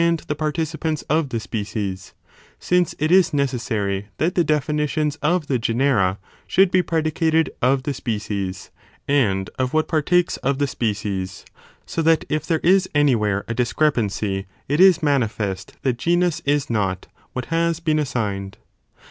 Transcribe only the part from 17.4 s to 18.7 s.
has been assigned.